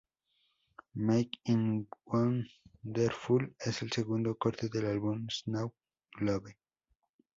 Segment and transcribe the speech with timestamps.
[0.95, 5.75] Make It Wonderful es el segundo corte del álbum Snow
[6.19, 6.57] Globe.